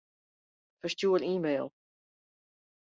[0.79, 1.67] Ferstjoer e-mail.